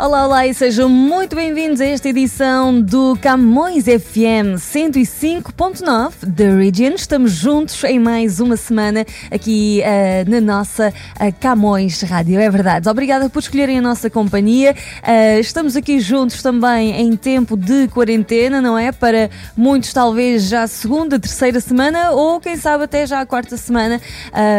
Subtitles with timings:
[0.00, 6.94] Olá, olá e sejam muito bem-vindos a esta edição do Camões FM 105.9 The Region.
[6.94, 12.88] Estamos juntos em mais uma semana aqui uh, na nossa uh, Camões Rádio, é verdade.
[12.88, 14.72] Obrigada por escolherem a nossa companhia.
[15.02, 18.92] Uh, estamos aqui juntos também em tempo de quarentena, não é?
[18.92, 23.56] Para muitos, talvez já a segunda, terceira semana ou quem sabe até já a quarta
[23.56, 24.00] semana.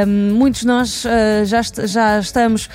[0.06, 1.06] muitos de nós
[1.46, 2.70] já, já estamos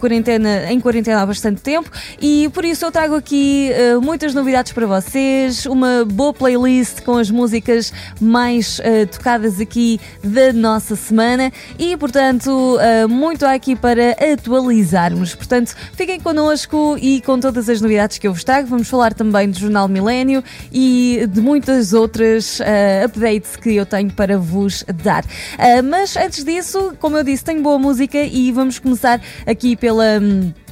[0.00, 1.90] quarentena, em quarentena há bastante tempo
[2.20, 7.16] e por isso eu trago aqui uh, muitas novidades para vocês, uma boa playlist com
[7.16, 13.76] as músicas mais uh, tocadas aqui da nossa semana e, portanto, uh, muito há aqui
[13.76, 15.34] para atualizarmos.
[15.34, 18.68] Portanto, fiquem connosco e com todas as novidades que eu vos trago.
[18.68, 22.60] Vamos falar também do Jornal Milênio e de muitas outras
[23.04, 25.24] updates que eu tenho para vos dar.
[25.84, 30.18] mas antes disso, como eu disse, tenho boa música e vamos começar aqui pela.
[30.20, 30.65] Um,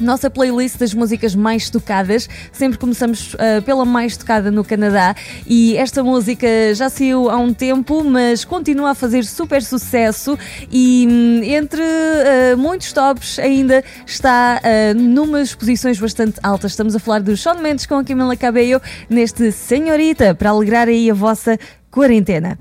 [0.00, 2.28] nossa playlist das músicas mais tocadas.
[2.52, 5.14] Sempre começamos uh, pela mais tocada no Canadá
[5.46, 10.38] e esta música já saiu há um tempo, mas continua a fazer super sucesso
[10.70, 16.72] e um, entre uh, muitos tops ainda está uh, numas posições bastante altas.
[16.72, 21.10] Estamos a falar do Shawn Mendes com a Camila Cabello neste Senhorita para alegrar aí
[21.10, 21.58] a vossa
[21.90, 22.58] quarentena.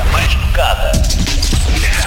[0.00, 0.89] A mais tocada.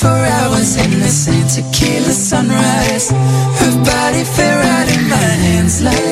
[0.00, 3.10] for hours in the same tequila sunrise.
[3.10, 6.05] Her body fit right in my hands like.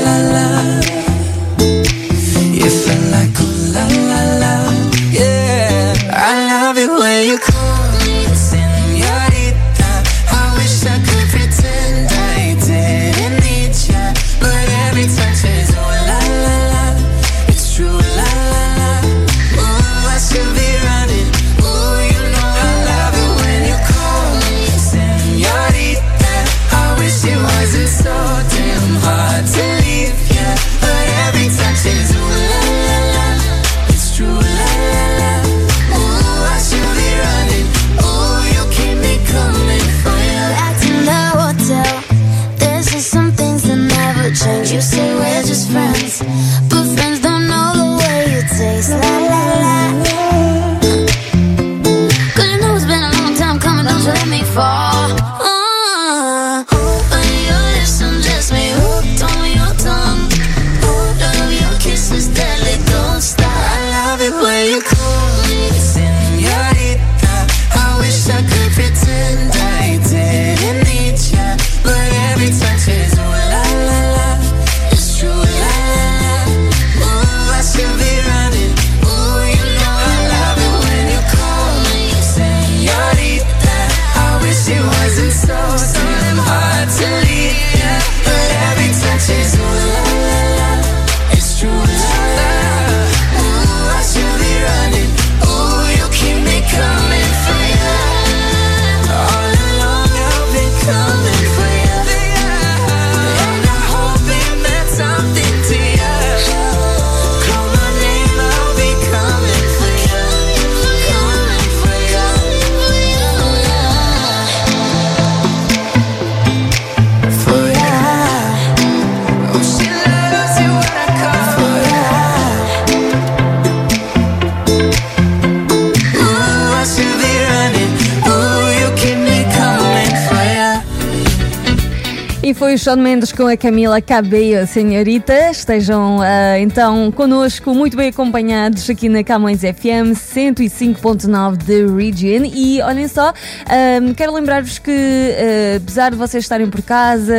[132.75, 135.51] Foi Shawn Mendes com a Camila Cabello, senhorita.
[135.51, 136.23] Estejam uh,
[136.59, 142.45] então connosco, muito bem acompanhados aqui na Camões FM 105.9 de Region.
[142.53, 147.35] E olhem só, uh, quero lembrar-vos que, uh, apesar de vocês estarem por casa,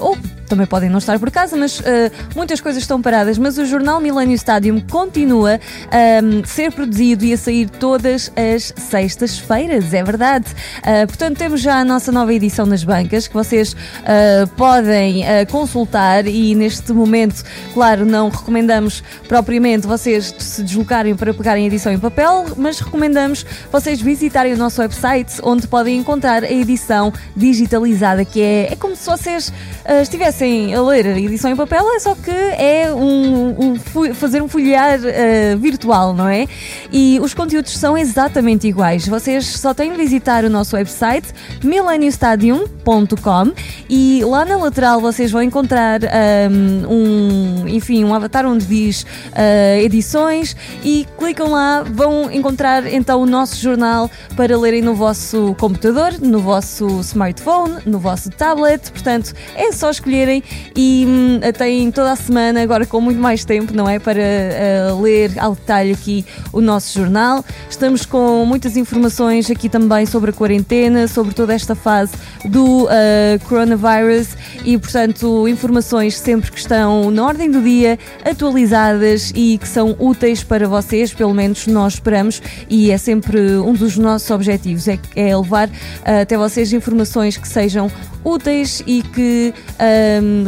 [0.00, 0.16] ou
[0.54, 1.82] também podem não estar por casa, mas uh,
[2.34, 3.36] muitas coisas estão paradas.
[3.36, 5.58] Mas o jornal Millennium Stadium continua
[5.90, 10.46] ehm, a ser produzido e a sair todas as sextas-feiras, é verdade.
[10.78, 16.26] Uh, portanto, temos já a nossa nova edição nas bancas que vocês uh, podem consultar
[16.26, 17.42] e neste momento,
[17.72, 23.44] claro, não recomendamos propriamente vocês se deslocarem para pegarem a edição em papel, mas recomendamos
[23.72, 28.94] vocês visitarem o nosso website onde podem encontrar a edição digitalizada, que é, é como
[28.94, 29.52] se vocês
[30.02, 30.43] estivessem
[30.74, 35.00] a ler a edição em papel, é só que é um, um fazer um folhear
[35.00, 36.46] uh, virtual, não é?
[36.92, 39.06] E os conteúdos são exatamente iguais.
[39.06, 41.28] Vocês só têm de visitar o nosso website
[41.62, 43.52] millenniumstadium.com
[43.88, 46.00] e lá na lateral vocês vão encontrar
[46.50, 53.20] um, um enfim, um avatar onde diz uh, edições e clicam lá, vão encontrar então
[53.22, 58.90] o nosso jornal para lerem no vosso computador, no vosso smartphone, no vosso tablet.
[58.90, 60.23] Portanto, é só escolher
[60.76, 63.98] e hum, têm toda a semana, agora com muito mais tempo, não é?
[63.98, 67.44] Para uh, ler ao detalhe aqui o nosso jornal.
[67.68, 72.12] Estamos com muitas informações aqui também sobre a quarentena, sobre toda esta fase
[72.44, 72.88] do uh,
[73.48, 74.28] coronavirus
[74.64, 80.42] e, portanto, informações sempre que estão na ordem do dia, atualizadas e que são úteis
[80.42, 85.36] para vocês, pelo menos nós esperamos, e é sempre um dos nossos objetivos, é, é
[85.36, 87.90] levar uh, até vocês informações que sejam
[88.24, 89.52] úteis e que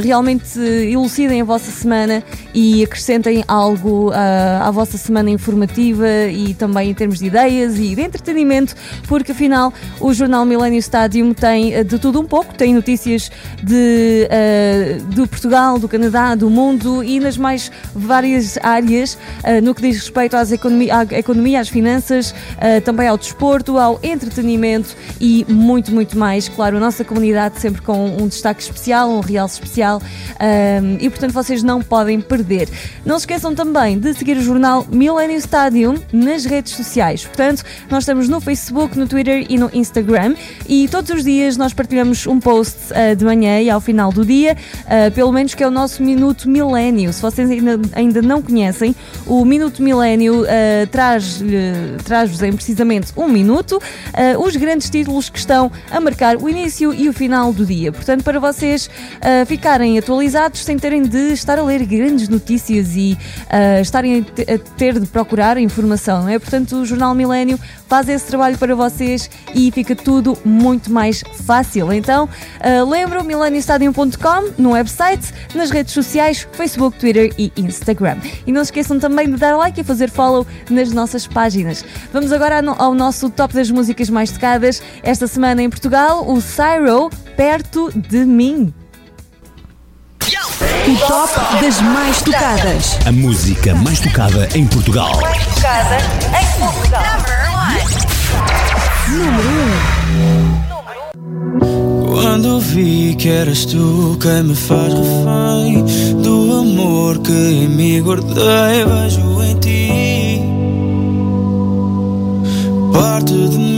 [0.01, 2.23] realmente elucidem a vossa semana
[2.55, 7.95] e acrescentem algo uh, à vossa semana informativa e também em termos de ideias e
[7.95, 8.75] de entretenimento,
[9.07, 13.31] porque afinal o jornal Millennium Stadium tem uh, de tudo um pouco, tem notícias
[13.63, 19.19] de, uh, do Portugal, do Canadá, do mundo e nas mais várias áreas
[19.63, 22.35] no que diz respeito às economia, à economia, às finanças,
[22.85, 26.49] também ao desporto, ao entretenimento e muito, muito mais.
[26.49, 31.33] Claro, a nossa comunidade sempre com um destaque especial, um realce especial um, e portanto
[31.33, 32.69] vocês não podem perder.
[33.05, 37.25] Não se esqueçam também de seguir o jornal Millennium Stadium nas redes sociais.
[37.25, 40.35] Portanto, nós estamos no Facebook, no Twitter e no Instagram
[40.69, 44.25] e todos os dias nós partilhamos um post uh, de manhã e ao final do
[44.25, 47.13] dia, uh, pelo menos que é o nosso Minuto Milênio.
[47.13, 48.95] Se vocês ainda, ainda não conhecem,
[49.27, 51.47] o Minuto Milênio uh, traz-vos
[52.05, 53.81] traz em precisamente um minuto
[54.39, 57.93] os grandes títulos que estão a marcar o início e o final do dia.
[57.93, 58.89] Portanto, para vocês
[59.47, 64.99] ficarem atualizados sem terem de estar a ler grandes notícias e uh, estarem a, ter
[64.99, 66.39] de procurar informação, não é?
[66.39, 67.59] Portanto, o Jornal Milênio
[67.89, 71.93] faz esse trabalho para vocês e fica tudo muito mais fácil.
[71.93, 78.19] Então, uh, lembro mileniostadium.com no website, nas redes sociais, Facebook, Twitter e Instagram.
[78.47, 81.85] E não se esqueçam também de dar like e fazer follow nas nossas páginas.
[82.13, 87.11] Vamos agora ao nosso top das músicas mais tocadas esta semana em Portugal, o Cyro
[87.37, 88.73] perto de mim.
[90.59, 92.99] O top das mais tocadas.
[93.05, 95.21] A música mais tocada em Portugal.
[95.21, 95.99] Mais tocada
[96.41, 97.03] em Portugal.
[99.09, 99.53] Número 1.
[100.23, 100.67] Um.
[102.09, 105.85] Quando vi que eras tu quem me faz refém
[106.23, 110.57] do amor que em mim guardei, vejo em ti
[112.93, 113.76] parte de mim.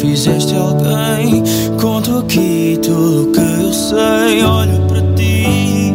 [0.00, 1.42] Fizeste alguém.
[1.80, 4.44] Conto aqui tudo que eu sei.
[4.44, 5.94] Olho para ti,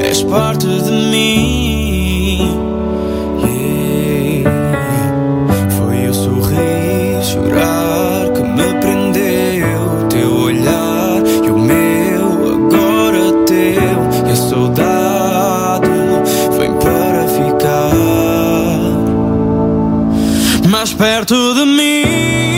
[0.00, 1.33] és parte de mim.
[20.84, 22.53] Mais perto de mim.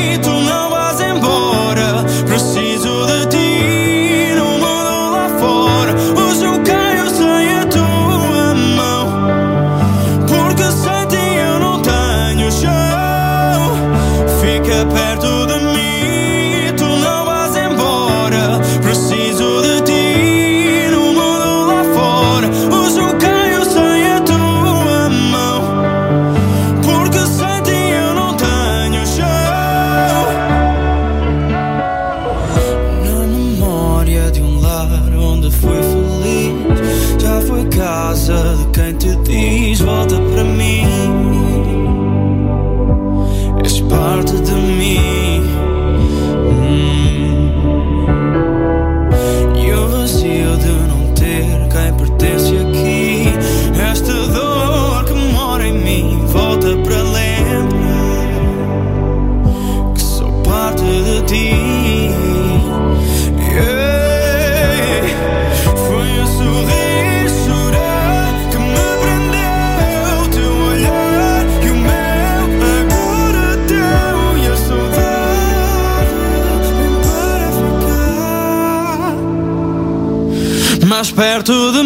[81.17, 81.86] Perto de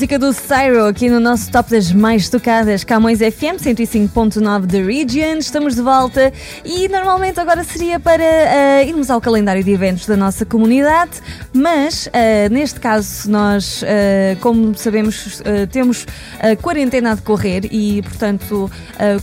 [0.00, 5.36] Música do Cyro aqui no nosso top das mais tocadas, Camões FM 105.9 da Region.
[5.36, 6.32] Estamos de volta
[6.64, 11.20] e normalmente agora seria para eh, irmos ao calendário de eventos da nossa comunidade,
[11.52, 16.06] mas eh, neste caso nós, eh, como sabemos, temos
[16.40, 18.70] a quarentena a decorrer e, portanto,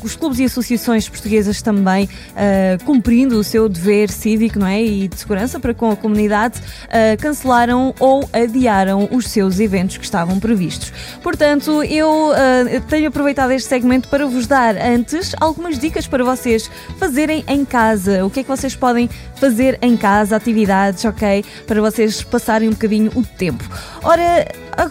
[0.03, 2.07] os clubes e associações portuguesas também
[2.85, 4.83] cumprindo o seu dever cívico não é?
[4.83, 6.61] e de segurança para com a comunidade,
[7.19, 10.66] cancelaram ou adiaram os seus eventos que estavam previstos.
[11.21, 16.69] Portanto, eu eh, tenho aproveitado este segmento para vos dar antes algumas dicas para vocês
[16.97, 18.25] fazerem em casa.
[18.25, 21.43] O que é que vocês podem fazer em casa, atividades, ok?
[21.65, 23.63] Para vocês passarem um bocadinho o tempo.
[24.03, 24.47] Ora,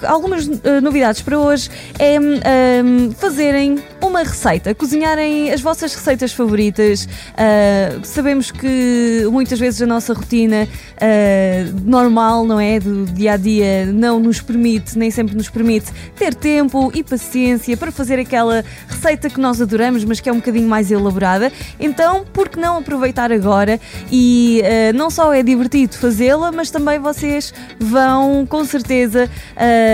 [0.07, 7.09] algumas eh, novidades para hoje é hum, fazerem uma receita, cozinharem as vossas receitas favoritas.
[7.37, 10.69] Ah, sabemos que muitas vezes a nossa rotina
[11.01, 12.81] ah, normal, não é?
[12.81, 17.77] Do dia a dia, não nos permite, nem sempre nos permite ter tempo e paciência
[17.77, 21.53] para fazer aquela receita que nós adoramos, mas que é um bocadinho mais elaborada.
[21.79, 23.81] Então, por que não aproveitar agora?
[24.11, 24.63] E
[24.95, 29.29] não só é divertido fazê-la, mas também vocês vão com certeza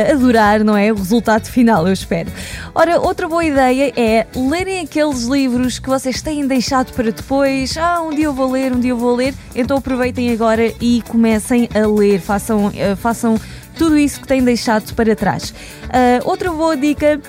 [0.09, 0.93] ah, adorar, não é?
[0.93, 2.31] O resultado final, eu espero.
[2.75, 7.77] Ora, outra boa ideia é lerem aqueles livros que vocês têm deixado para depois.
[7.77, 9.35] Ah, um dia eu vou ler, um dia eu vou ler.
[9.55, 12.21] Então aproveitem agora e comecem a ler.
[12.21, 13.39] Façam, ah, façam
[13.77, 15.53] tudo isso que têm deixado para trás.
[15.89, 17.21] Ah, outra boa dica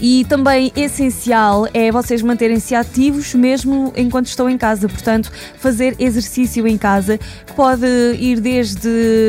[0.00, 6.66] e também essencial é vocês manterem-se ativos mesmo enquanto estão em casa, portanto, fazer exercício
[6.66, 7.86] em casa, que pode
[8.18, 8.88] ir desde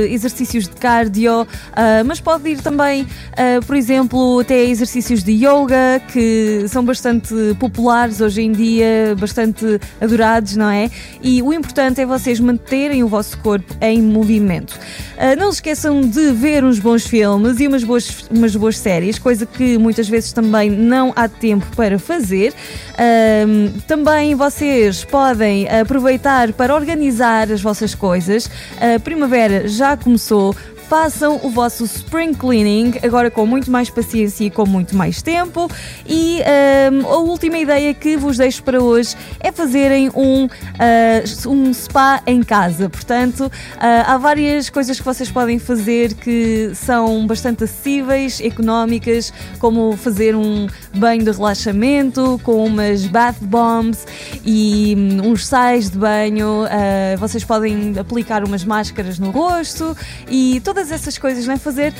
[0.09, 6.01] exercícios de cardio, ah, mas pode ir também, ah, por exemplo, até exercícios de yoga,
[6.11, 10.89] que são bastante populares hoje em dia, bastante adorados, não é?
[11.21, 14.77] E o importante é vocês manterem o vosso corpo em movimento.
[15.17, 19.17] Ah, não se esqueçam de ver uns bons filmes e umas boas, umas boas séries,
[19.17, 22.53] coisa que muitas vezes também não há tempo para fazer.
[22.97, 28.49] Ahm, também vocês podem aproveitar para organizar as vossas coisas.
[28.79, 30.55] A primavera já começou.
[30.89, 35.69] Façam o vosso spring cleaning agora com muito mais paciência e com muito mais tempo.
[36.03, 41.71] E ahm, a última ideia que vos deixo para hoje é fazerem um, ah, um
[41.75, 42.89] spa em casa.
[42.89, 49.95] Portanto, ah, há várias coisas que vocês podem fazer que são bastante acessíveis, económicas, como
[49.95, 50.65] fazer um
[50.95, 54.07] banho de relaxamento com umas bath bombs
[54.43, 56.63] e hum, uns sais de banho.
[56.63, 59.95] ah, vocês podem aplicar umas máscaras no rosto
[60.27, 61.57] e todas essas coisas, não é?
[61.57, 61.93] Fazer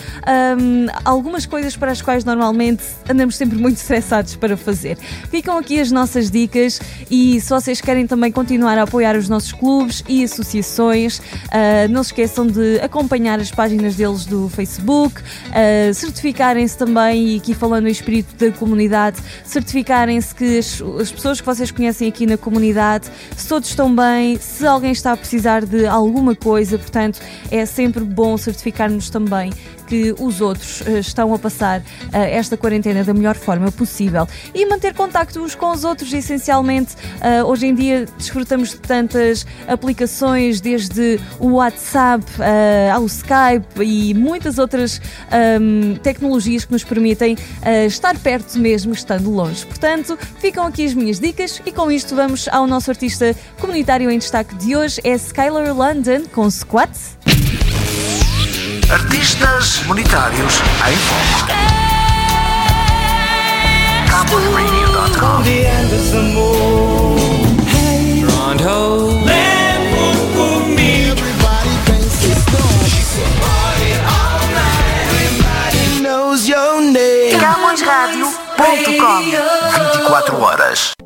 [0.57, 4.97] hum, algumas coisas para as quais normalmente andamos sempre muito estressados para fazer.
[5.29, 6.79] Ficam aqui as nossas dicas
[7.11, 11.21] e se vocês querem também continuar a apoiar os nossos clubes e associações,
[11.51, 15.21] ah, não se esqueçam de acompanhar as páginas deles do Facebook,
[15.51, 21.41] ah, certificarem-se também, e aqui falando em espírito da comunidade, certificarem-se que as, as pessoas
[21.41, 25.65] que vocês conhecem aqui na comunidade, se todos estão bem, se alguém está a precisar
[25.65, 27.19] de alguma coisa, portanto,
[27.51, 29.51] é sempre bom certificar verificarmos também
[29.87, 31.81] que os outros eh, estão a passar
[32.13, 36.95] eh, esta quarentena da melhor forma possível e manter contacto uns com os outros, essencialmente.
[37.21, 42.23] Eh, hoje em dia desfrutamos de tantas aplicações, desde o WhatsApp
[42.93, 47.35] ao Skype e muitas outras ehm, tecnologias que nos permitem
[47.87, 49.65] estar perto mesmo estando longe.
[49.65, 54.19] Portanto, ficam aqui as minhas dicas e com isto vamos ao nosso artista comunitário em
[54.19, 57.17] destaque de hoje, é Skylar London com Squats.
[58.91, 61.47] Artistas comunitários em foco.
[64.09, 65.69] CowboyRadio.com The
[79.93, 80.98] 24 horas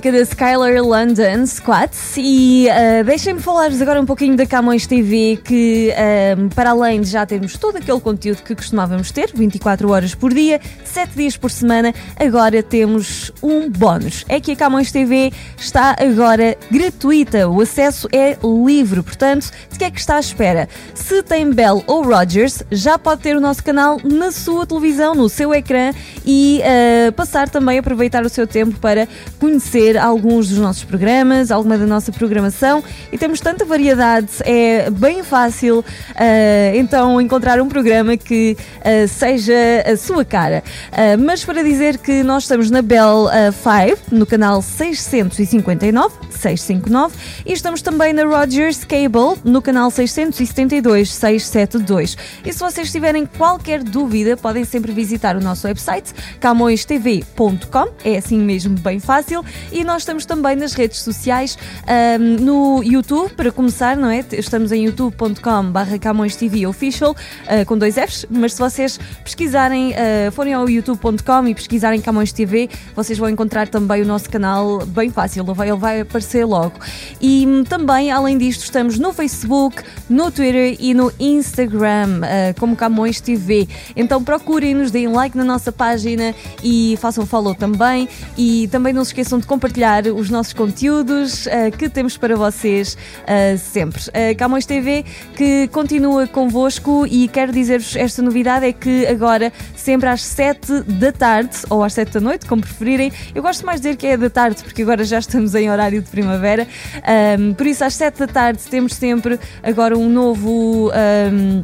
[0.00, 2.14] música da Skylar London, Squats.
[2.16, 5.92] E uh, deixem-me falar-vos agora um pouquinho da Camões TV, que
[6.38, 10.32] um, para além de já termos todo aquele conteúdo que costumávamos ter, 24 horas por
[10.32, 14.24] dia, 7 dias por semana, agora temos um bónus.
[14.26, 19.84] É que a Camões TV está agora gratuita, o acesso é livre, portanto, de que
[19.84, 20.66] é que está à espera?
[20.94, 25.28] Se tem Bell ou Rogers, já pode ter o nosso canal na sua televisão, no
[25.28, 25.92] seu ecrã
[26.24, 29.06] e uh, passar também, aproveitar o seu tempo para
[29.38, 35.22] conhecer alguns dos nossos programas, alguma da nossa programação e temos tanta variedade, é bem
[35.22, 39.54] fácil ah, então encontrar um programa que ah, seja
[39.86, 40.62] a sua cara.
[40.92, 47.52] Ah, mas para dizer que nós estamos na Bell 5, no canal 659, 659, e
[47.52, 52.16] estamos também na Rogers Cable, no canal 672, 672.
[52.44, 58.38] E se vocês tiverem qualquer dúvida, podem sempre visitar o nosso website, camõestv.com, é assim
[58.38, 63.96] mesmo bem fácil, e nós estamos também nas redes sociais, ahm, no YouTube, para começar,
[63.96, 64.24] não é?
[64.32, 67.16] Estamos em youtube.com barra Camões TV Official,
[67.46, 72.32] ah, com dois Fs, mas se vocês pesquisarem, ah, forem ao youtube.com e pesquisarem Camões
[72.32, 76.44] TV, vocês vão encontrar também o nosso canal bem fácil, ele vai, ele vai aparecer
[76.44, 76.74] logo.
[77.20, 82.76] E hum, também, além disto, estamos no Facebook, no Twitter e no Instagram, ah, como
[82.76, 83.68] Camões TV.
[83.96, 88.08] Então procurem-nos, deem like na nossa página e façam follow também.
[88.36, 89.69] E também não se esqueçam de compartilhar
[90.14, 94.02] os nossos conteúdos ah, que temos para vocês ah, sempre.
[94.12, 95.04] A Camões TV
[95.36, 101.12] que continua convosco e quero dizer-vos esta novidade é que agora, sempre às 7 da
[101.12, 104.16] tarde ou às 7 da noite, como preferirem, eu gosto mais de dizer que é
[104.16, 106.66] da tarde porque agora já estamos em horário de primavera.
[107.04, 110.90] Ahm, por isso, às 7 da tarde temos sempre agora um novo.
[110.92, 111.62] ahm,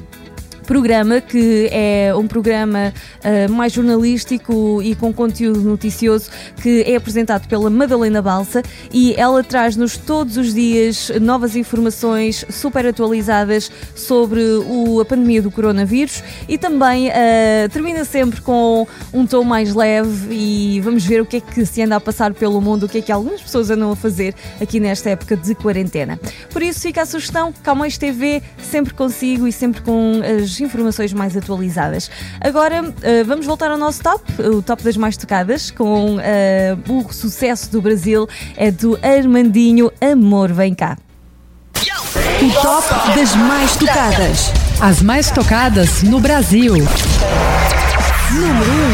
[0.66, 6.30] programa que é um programa ah, mais jornalístico e com conteúdo noticioso
[6.62, 12.86] que é apresentado pela Madalena Balsa e ela traz-nos todos os dias novas informações super
[12.86, 19.44] atualizadas sobre o- a pandemia do coronavírus e também ah, termina sempre com um tom
[19.44, 22.86] mais leve e vamos ver o que é que se anda a passar pelo mundo,
[22.86, 26.18] o que é que algumas pessoas andam a fazer aqui nesta época de quarentena.
[26.50, 31.12] Por isso fica a sugestão, Calmões TV, sempre consigo e sempre com as as informações
[31.12, 32.10] mais atualizadas.
[32.40, 36.20] Agora uh, vamos voltar ao nosso top, o top das mais tocadas, com uh,
[36.88, 40.96] o sucesso do Brasil é do Armandinho Amor Vem Cá.
[42.42, 44.52] O top das mais tocadas.
[44.80, 46.74] As mais tocadas no Brasil.
[48.32, 48.85] Número 1.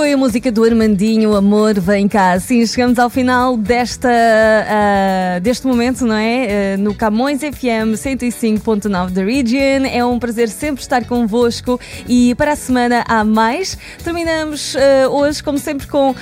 [0.00, 2.40] Foi a música do Armandinho, Amor Vem Cá.
[2.40, 6.72] Sim, chegamos ao final desta, ah, deste momento, não é?
[6.72, 9.84] Ah, no Camões FM 105.9 da Region.
[9.84, 13.76] É um prazer sempre estar convosco e para a semana há mais.
[14.02, 16.14] Terminamos ah, hoje, como sempre, com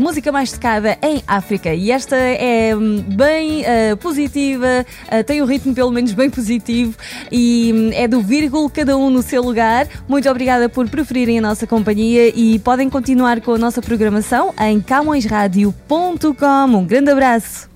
[0.00, 1.74] música mais tocada em África.
[1.74, 3.62] E esta é hum, bem
[4.00, 4.86] positiva,
[5.26, 6.96] tem um ritmo pelo menos bem positivo
[7.30, 9.86] e hum, é do vírgula, cada um no seu lugar.
[10.08, 14.80] Muito obrigada por preferirem a nossa companhia e podem continuar com a nossa programação em
[14.80, 16.76] camõesradio.com.
[16.76, 17.68] Um grande abraço.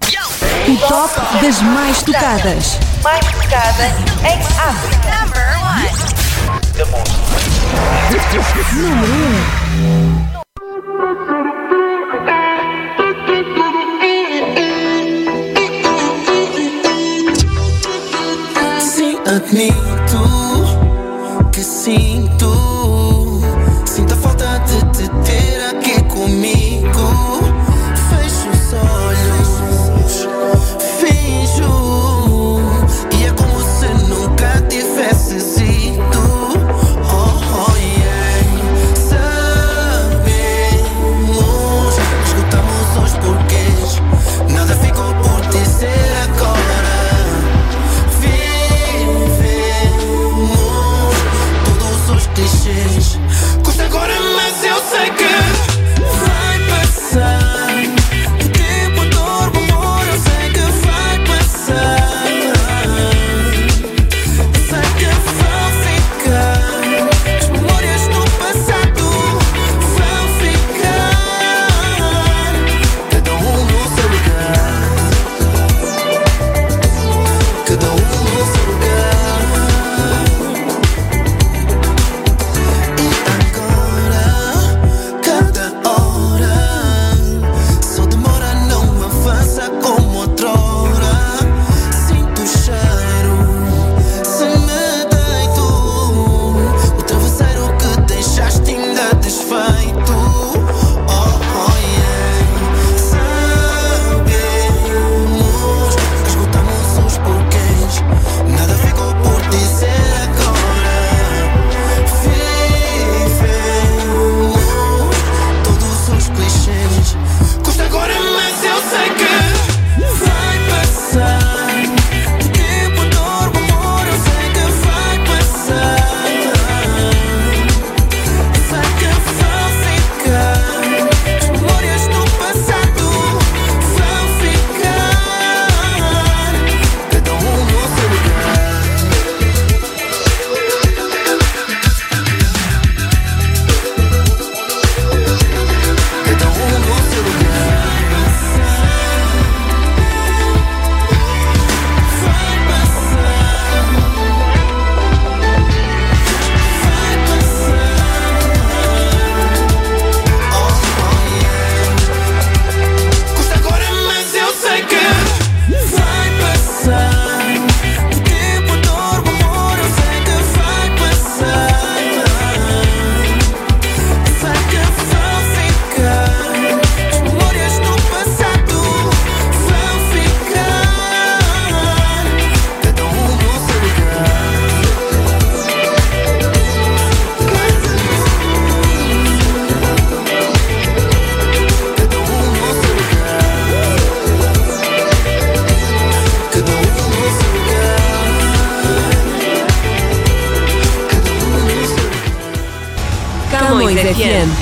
[0.69, 2.79] O top das mais tocadas.
[3.03, 3.87] Mais tocada
[4.25, 5.03] em África.
[18.81, 20.23] Sim, admito
[21.53, 23.02] que sinto.
[25.03, 25.72] Sinto a falta de